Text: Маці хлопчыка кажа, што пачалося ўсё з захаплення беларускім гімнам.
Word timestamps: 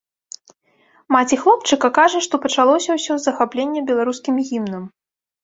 Маці 1.15 1.35
хлопчыка 1.43 1.87
кажа, 1.97 2.21
што 2.27 2.41
пачалося 2.47 2.89
ўсё 2.97 3.13
з 3.19 3.27
захаплення 3.27 3.85
беларускім 3.93 4.35
гімнам. 4.51 4.83